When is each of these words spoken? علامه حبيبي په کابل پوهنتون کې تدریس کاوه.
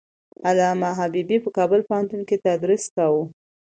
علامه 0.47 0.89
حبيبي 0.99 1.37
په 1.41 1.49
کابل 1.57 1.79
پوهنتون 1.87 2.21
کې 2.27 2.41
تدریس 2.45 2.83
کاوه. 2.95 3.23